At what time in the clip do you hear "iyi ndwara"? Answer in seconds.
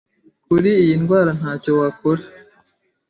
0.83-1.31